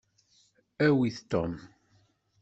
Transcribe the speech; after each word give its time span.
Awit 0.85 1.17
Tom. 1.29 1.51